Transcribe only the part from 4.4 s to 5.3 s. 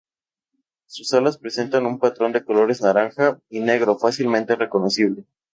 reconocible.